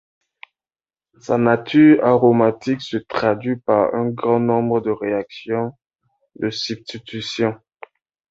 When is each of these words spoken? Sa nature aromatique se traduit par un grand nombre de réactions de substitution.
Sa 1.19 1.37
nature 1.37 2.01
aromatique 2.03 2.81
se 2.81 2.97
traduit 2.97 3.57
par 3.57 3.93
un 3.93 4.07
grand 4.09 4.39
nombre 4.39 4.81
de 4.81 4.89
réactions 4.89 5.73
de 6.39 6.49
substitution. 6.49 7.55